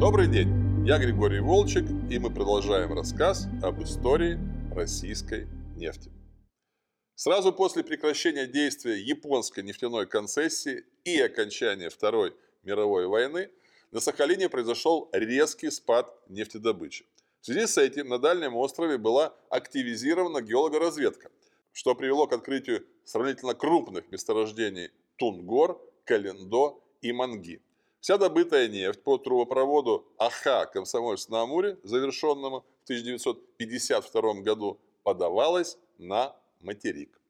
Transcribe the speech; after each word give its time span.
Добрый 0.00 0.28
день, 0.28 0.48
я 0.86 0.96
Григорий 0.96 1.40
Волчек, 1.40 1.84
и 2.10 2.18
мы 2.18 2.30
продолжаем 2.30 2.94
рассказ 2.94 3.46
об 3.62 3.82
истории 3.82 4.38
российской 4.74 5.46
нефти. 5.76 6.10
Сразу 7.16 7.52
после 7.52 7.84
прекращения 7.84 8.46
действия 8.46 8.98
японской 8.98 9.62
нефтяной 9.62 10.06
концессии 10.06 10.84
и 11.04 11.20
окончания 11.20 11.90
Второй 11.90 12.34
мировой 12.62 13.08
войны 13.08 13.50
на 13.90 14.00
Сахалине 14.00 14.48
произошел 14.48 15.10
резкий 15.12 15.70
спад 15.70 16.10
нефтедобычи. 16.30 17.04
В 17.42 17.44
связи 17.44 17.66
с 17.66 17.76
этим 17.76 18.08
на 18.08 18.18
Дальнем 18.18 18.56
острове 18.56 18.96
была 18.96 19.34
активизирована 19.50 20.40
геологоразведка, 20.40 21.30
что 21.72 21.94
привело 21.94 22.26
к 22.26 22.32
открытию 22.32 22.86
сравнительно 23.04 23.52
крупных 23.52 24.10
месторождений 24.10 24.92
Тунгор, 25.16 25.78
Календо 26.06 26.82
и 27.02 27.12
Манги. 27.12 27.60
Вся 28.00 28.16
добытая 28.16 28.66
нефть 28.68 29.02
по 29.02 29.18
трубопроводу 29.18 30.06
Аха 30.16 30.64
Комсомольск-на-Амуре, 30.72 31.78
завершенному 31.82 32.64
в 32.80 32.84
1952 32.84 34.34
году, 34.40 34.80
подавалась 35.02 35.76
на 35.98 36.34
материк. 36.60 37.20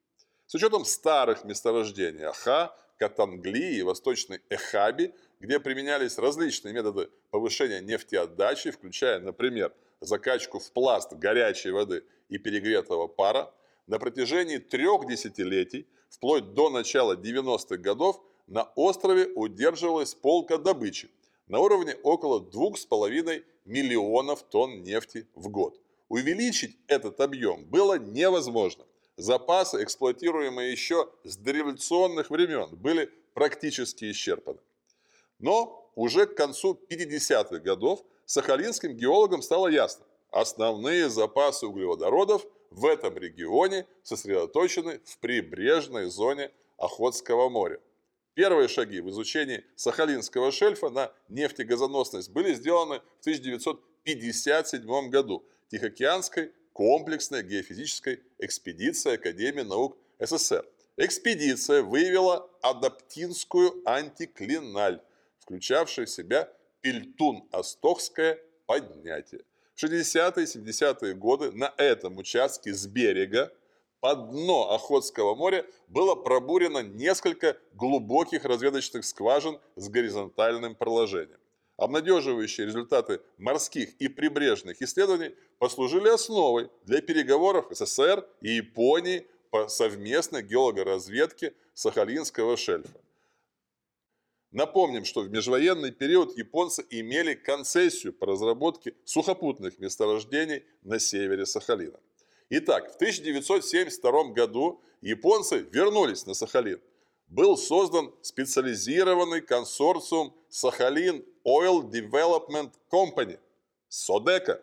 С 0.47 0.55
учетом 0.55 0.85
старых 0.85 1.45
месторождений 1.45 2.25
Аха, 2.25 2.77
Катангли 2.99 3.79
и 3.79 3.83
Восточной 3.83 4.41
Эхаби, 4.49 5.13
где 5.41 5.59
применялись 5.59 6.19
различные 6.19 6.73
методы 6.73 7.11
повышения 7.31 7.81
нефтеотдачи, 7.81 8.71
включая, 8.71 9.19
например, 9.19 9.73
закачку 10.01 10.61
в 10.61 10.71
пласт 10.71 11.13
горячей 11.15 11.73
воды 11.73 12.05
и 12.29 12.39
перегретого 12.39 13.09
пара, 13.09 13.53
на 13.89 13.99
протяжении 13.99 14.59
трех 14.59 15.09
десятилетий, 15.09 15.89
вплоть 16.11 16.55
до 16.55 16.71
начала 16.71 17.17
90-х 17.17 17.77
годов, 17.79 18.23
на 18.51 18.65
острове 18.75 19.29
удерживалась 19.35 20.15
полка 20.15 20.59
добычи 20.59 21.09
на 21.47 21.61
уровне 21.61 21.97
около 22.03 22.41
2,5 22.41 23.45
миллионов 23.65 24.43
тонн 24.43 24.83
нефти 24.83 25.27
в 25.35 25.49
год. 25.49 25.81
Увеличить 26.09 26.77
этот 26.89 27.21
объем 27.21 27.65
было 27.65 27.99
невозможно. 27.99 28.85
Запасы, 29.17 29.83
эксплуатируемые 29.83 30.73
еще 30.73 31.09
с 31.23 31.37
дореволюционных 31.37 32.31
времен, 32.31 32.77
были 32.77 33.11
практически 33.35 34.11
исчерпаны. 34.11 34.59
Но 35.39 35.91
уже 35.95 36.27
к 36.27 36.35
концу 36.35 36.79
50-х 36.91 37.59
годов 37.61 38.03
сахалинским 38.25 38.97
геологам 38.97 39.43
стало 39.43 39.69
ясно, 39.69 40.05
основные 40.31 41.09
запасы 41.09 41.67
углеводородов 41.67 42.45
в 42.71 42.85
этом 42.87 43.17
регионе 43.17 43.87
сосредоточены 44.03 45.01
в 45.05 45.19
прибрежной 45.19 46.07
зоне 46.07 46.51
Охотского 46.79 47.49
моря. 47.49 47.79
Первые 48.35 48.69
шаги 48.69 49.01
в 49.01 49.11
изучении 49.11 49.65
Сахалинского 49.77 50.53
шельфа 50.53 50.89
на 50.91 51.13
нефтегазоносность 51.29 52.31
были 52.31 52.55
сделаны 52.55 53.01
в 53.19 53.21
1957 53.23 55.11
году 55.11 55.45
Тихоокеанской 55.69 56.53
комплексной 56.73 57.43
геофизической 57.43 58.23
экспедицией 58.39 59.17
Академии 59.17 59.63
наук 59.63 59.99
СССР. 60.21 60.65
Экспедиция 60.97 61.83
выявила 61.83 62.49
адаптинскую 62.63 63.83
антиклиналь, 63.85 65.01
включавшую 65.41 66.07
в 66.07 66.11
себя 66.11 66.49
Пельтун-Астохское 66.83 68.39
поднятие. 68.67 69.43
В 69.75 69.83
60-е 69.83 70.45
и 70.45 70.47
70-е 70.47 71.15
годы 71.15 71.53
на 71.53 71.73
этом 71.77 72.19
участке 72.19 72.75
с 72.75 72.87
берега 72.87 73.53
под 74.01 74.31
дно 74.31 74.73
Охотского 74.73 75.35
моря 75.35 75.67
было 75.89 76.15
пробурено 76.15 76.83
несколько 76.83 77.57
глубоких 77.75 78.45
разведочных 78.45 79.05
скважин 79.05 79.59
с 79.77 79.89
горизонтальным 79.89 80.75
проложением. 80.75 81.39
Обнадеживающие 81.77 82.67
результаты 82.67 83.21
морских 83.39 83.95
и 83.99 84.09
прибрежных 84.09 84.83
исследований 84.83 85.35
послужили 85.59 86.09
основой 86.09 86.71
для 86.85 87.01
переговоров 87.01 87.67
СССР 87.71 88.27
и 88.43 88.51
Японии 88.57 89.27
по 89.51 89.69
совместной 89.69 90.43
геологоразведке 90.43 91.55
Сахалинского 91.75 92.57
шельфа. 92.57 93.01
Напомним, 94.53 95.05
что 95.05 95.21
в 95.21 95.31
межвоенный 95.31 95.93
период 95.93 96.37
японцы 96.37 96.85
имели 96.91 97.35
концессию 97.35 98.13
по 98.13 98.27
разработке 98.27 98.95
сухопутных 99.05 99.79
месторождений 99.79 100.65
на 100.83 100.99
севере 100.99 101.47
Сахалина. 101.47 101.99
Итак, 102.53 102.91
в 102.91 102.97
1972 102.97 104.25
году 104.33 104.83
японцы 105.03 105.59
вернулись 105.71 106.27
на 106.27 106.35
Сахалин. 106.35 106.81
Был 107.29 107.57
создан 107.57 108.13
специализированный 108.23 109.41
консорциум 109.41 110.35
Сахалин 110.49 111.25
Oil 111.47 111.89
Development 111.89 112.73
Company, 112.93 113.39
СОДЕКа. 113.89 114.61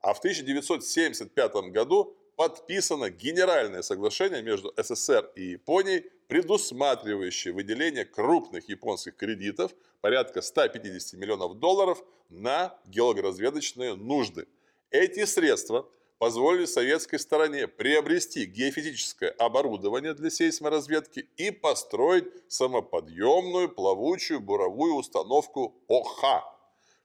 А 0.00 0.14
в 0.14 0.18
1975 0.18 1.70
году 1.70 2.16
подписано 2.34 3.08
Генеральное 3.08 3.82
соглашение 3.82 4.42
между 4.42 4.74
СССР 4.76 5.30
и 5.36 5.50
Японией, 5.52 6.10
предусматривающее 6.26 7.54
выделение 7.54 8.04
крупных 8.04 8.68
японских 8.68 9.14
кредитов, 9.14 9.72
порядка 10.00 10.42
150 10.42 11.20
миллионов 11.20 11.60
долларов, 11.60 12.02
на 12.30 12.76
геологоразведочные 12.86 13.94
нужды. 13.94 14.48
Эти 14.90 15.24
средства– 15.24 15.88
позволили 16.22 16.66
советской 16.66 17.18
стороне 17.18 17.66
приобрести 17.66 18.44
геофизическое 18.44 19.30
оборудование 19.30 20.14
для 20.14 20.30
сейсморазведки 20.30 21.28
и 21.36 21.50
построить 21.50 22.26
самоподъемную 22.46 23.68
плавучую 23.68 24.38
буровую 24.38 24.94
установку 24.94 25.74
ОХА. 25.88 26.44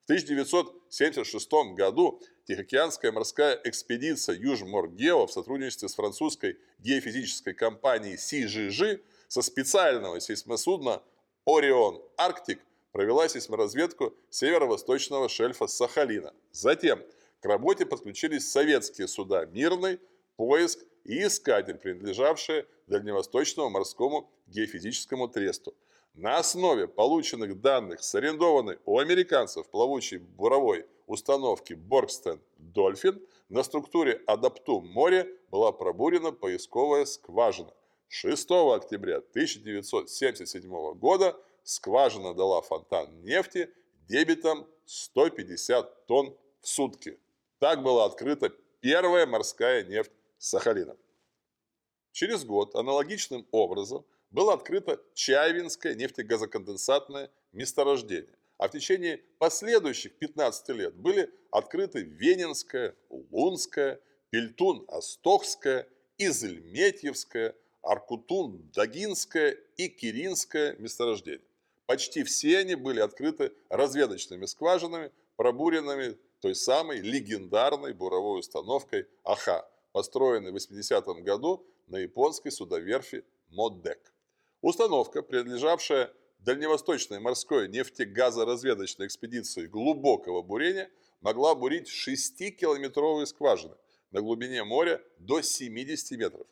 В 0.02 0.04
1976 0.04 1.50
году 1.76 2.22
Тихоокеанская 2.46 3.12
морская 3.12 3.60
экспедиция 3.64 4.36
Южморгео 4.36 5.26
в 5.26 5.32
сотрудничестве 5.32 5.90
с 5.90 5.96
французской 5.96 6.60
геофизической 6.78 7.56
компанией 7.56 8.18
CGG 8.18 9.02
со 9.28 9.42
специального 9.42 10.22
сейсмосудна 10.22 11.02
«Орион 11.44 12.04
Арктик» 12.18 12.60
провела 12.92 13.28
сейсморазведку 13.28 14.14
северо-восточного 14.30 15.28
шельфа 15.28 15.66
Сахалина. 15.66 16.36
Затем– 16.52 17.02
к 17.42 17.46
работе 17.46 17.86
подключились 17.86 18.50
советские 18.50 19.08
суда 19.08 19.46
«Мирный», 19.46 20.00
«Поиск» 20.36 20.80
и 21.04 21.26
«Искатель», 21.26 21.78
принадлежавшие 21.78 22.66
Дальневосточному 22.88 23.70
морскому 23.70 24.30
геофизическому 24.48 25.28
тресту. 25.28 25.76
На 26.14 26.38
основе 26.38 26.88
полученных 26.88 27.62
данных 27.62 28.02
с 28.04 28.16
арендованной 28.16 28.80
у 28.86 28.98
американцев 28.98 29.70
плавучей 29.70 30.18
буровой 30.18 30.88
установки 31.06 31.74
Боргстен 31.74 32.42
Дольфин 32.58 33.22
на 33.50 33.64
структуре 33.64 34.22
Адаптум 34.26 34.88
море 34.88 35.28
была 35.52 35.72
пробурена 35.72 36.32
поисковая 36.32 37.06
скважина. 37.06 37.72
6 38.08 38.50
октября 38.52 39.18
1977 39.18 40.94
года 40.96 41.36
скважина 41.64 42.34
дала 42.34 42.62
фонтан 42.62 43.22
нефти 43.22 43.70
дебитом 44.08 44.68
150 44.86 46.08
тонн 46.08 46.36
в 46.62 46.68
сутки. 46.68 47.20
Так 47.60 47.82
была 47.82 48.06
открыта 48.06 48.50
первая 48.82 49.26
морская 49.26 49.84
нефть 49.84 50.12
Сахалина. 50.38 50.96
Через 52.12 52.46
год 52.46 52.76
аналогичным 52.76 53.48
образом 53.52 54.06
было 54.30 54.54
открыто 54.54 55.02
Чайвинское 55.16 55.96
нефтегазоконденсатное 55.96 57.32
месторождение, 57.54 58.36
а 58.58 58.68
в 58.68 58.72
течение 58.72 59.24
последующих 59.40 60.14
15 60.20 60.70
лет 60.70 60.96
были 60.96 61.32
открыты 61.50 62.02
Венинское, 62.02 62.96
Лунское, 63.10 64.00
Пельтун-Астохское, 64.30 65.88
Изельметьевское, 66.20 67.56
Аркутун-Дагинское 67.82 69.58
и 69.78 69.88
Киринское 69.88 70.76
месторождения. 70.78 71.46
Почти 71.88 72.24
все 72.24 72.60
они 72.60 72.76
были 72.76 73.00
открыты 73.00 73.54
разведочными 73.70 74.46
скважинами, 74.46 75.12
пробуренными 75.38 76.18
той 76.40 76.56
самой 76.56 77.02
легендарной 77.02 77.94
буровой 77.94 78.40
установкой 78.40 79.08
АХА, 79.24 79.68
построенной 79.92 80.52
в 80.52 80.56
80-м 80.56 81.24
году 81.24 81.66
на 81.88 81.98
японской 81.98 82.52
судоверфи 82.52 83.24
Моддек. 83.50 84.14
Установка, 84.62 85.22
принадлежавшая 85.22 86.14
Дальневосточной 86.40 87.20
морской 87.20 87.68
нефтегазоразведочной 87.68 89.08
экспедиции 89.08 89.66
глубокого 89.66 90.42
бурения, 90.42 90.90
могла 91.22 91.56
бурить 91.56 91.90
6-километровые 91.90 93.26
скважины 93.26 93.76
на 94.12 94.22
глубине 94.22 94.64
моря 94.64 95.02
до 95.18 95.42
70 95.42 96.18
метров. 96.18 96.48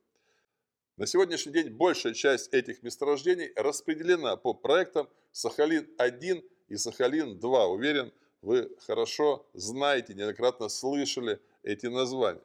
На 0.98 1.08
сегодняшний 1.08 1.54
день 1.54 1.70
большая 1.70 2.14
часть 2.14 2.54
этих 2.54 2.82
месторождений 2.82 3.52
распределена 3.56 4.38
по 4.38 4.54
проектам 4.54 5.10
Сахалин-1 5.34 6.44
и 6.70 6.76
Сахалин-2. 6.76 7.66
Уверен, 7.68 8.14
вы 8.46 8.70
хорошо 8.86 9.46
знаете, 9.54 10.14
неоднократно 10.14 10.70
слышали 10.70 11.40
эти 11.64 11.88
названия. 11.88 12.42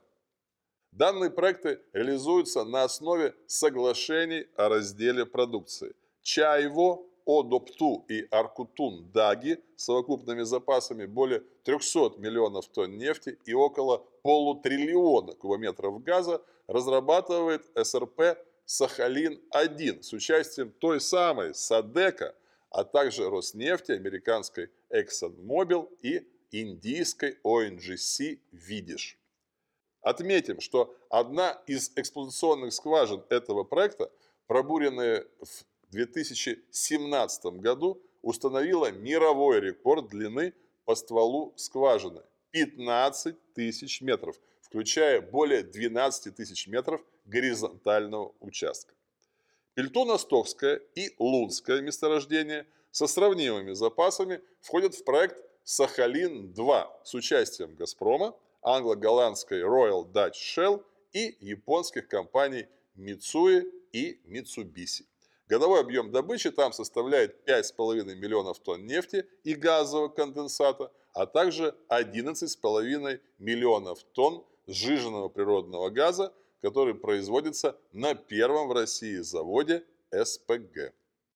Данные 0.93 1.31
проекты 1.31 1.81
реализуются 1.93 2.65
на 2.65 2.85
основе 2.85 3.35
соглашений 3.47 4.47
о 4.57 4.69
разделе 4.69 5.27
продукции. 5.27 5.95
Чайво 6.23 7.05
Одопту 7.27 8.05
и 8.09 8.27
Аркутун-Даги 8.31 9.63
с 9.77 9.85
совокупными 9.85 10.43
запасами 10.43 11.05
более 11.05 11.41
300 11.65 12.15
миллионов 12.17 12.67
тонн 12.69 12.97
нефти 12.97 13.39
и 13.45 13.53
около 13.53 13.99
полутриллиона 14.23 15.35
кубометров 15.35 16.03
газа 16.03 16.43
разрабатывает 16.67 17.63
СРП 17.77 18.39
«Сахалин-1» 18.65 20.03
с 20.03 20.13
участием 20.13 20.73
той 20.73 21.01
самой 21.01 21.55
«Садека», 21.55 22.35
а 22.71 22.85
также 22.85 23.29
Роснефти, 23.29 23.93
американской 23.93 24.71
ExxonMobil 24.91 25.89
и 26.03 26.27
индийской 26.51 27.39
ONGC 27.45 28.41
«Видиш». 28.53 29.19
Отметим, 30.01 30.61
что 30.61 30.97
одна 31.11 31.63
из 31.67 31.93
эксплуатационных 31.97 32.73
скважин 32.73 33.23
этого 33.29 33.65
проекта, 33.65 34.11
пробуренная 34.47 35.27
в 35.41 35.65
2017 35.91 37.45
году, 37.61 38.03
установила 38.23 38.91
мировой 38.91 39.61
рекорд 39.61 40.09
длины 40.09 40.55
по 40.85 40.95
стволу 40.95 41.53
скважины– 41.57 42.23
15 42.53 43.53
тысяч 43.53 44.01
метров, 44.01 44.41
включая 44.63 45.21
более 45.21 45.63
12 45.63 46.35
тысяч 46.35 46.67
метров 46.67 47.05
горизонтального 47.25 48.35
участка. 48.41 48.95
Пельтоно-Стокское 49.75 50.83
и 50.95 51.15
Лунское 51.19 51.81
месторождения 51.81 52.67
со 52.91 53.07
сравнимыми 53.07 53.73
запасами 53.73 54.41
входят 54.61 54.95
в 54.95 55.05
проект 55.05 55.37
«Сахалин-2» 55.65 56.87
с 57.05 57.15
участием 57.15 57.75
«Газпрома», 57.77 58.35
англо-голландской 58.63 59.63
Royal 59.63 60.11
Dutch 60.11 60.35
Shell 60.35 60.85
и 61.13 61.37
японских 61.41 62.09
компаний 62.09 62.67
Mitsui 62.97 63.71
и 63.93 64.21
Mitsubishi. 64.27 65.05
Годовой 65.49 65.81
объем 65.81 66.13
добычи 66.13 66.51
там 66.51 66.73
составляет 66.73 67.37
5,5 67.49 68.15
миллионов 68.15 68.59
тонн 68.61 68.87
нефти 68.87 69.27
и 69.45 69.55
газового 69.55 70.09
конденсата, 70.09 70.93
а 71.13 71.27
также 71.27 71.75
11,5 71.89 73.21
миллионов 73.39 74.03
тонн 74.13 74.45
сжиженного 74.67 75.29
природного 75.29 75.91
газа, 75.91 76.33
который 76.61 76.95
производится 76.95 77.79
на 77.93 78.15
первом 78.15 78.69
в 78.69 78.73
России 78.73 79.19
заводе 79.19 79.85
СПГ. 80.13 80.93